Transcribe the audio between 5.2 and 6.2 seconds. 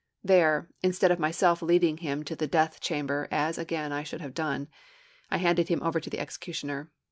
I handed him over to the